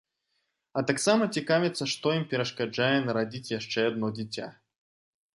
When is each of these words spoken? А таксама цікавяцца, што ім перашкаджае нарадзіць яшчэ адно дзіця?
А 0.79 0.81
таксама 0.91 1.23
цікавяцца, 1.41 1.83
што 1.93 2.13
ім 2.19 2.25
перашкаджае 2.31 2.95
нарадзіць 3.09 3.53
яшчэ 3.59 3.85
адно 3.91 4.07
дзіця? 4.21 4.47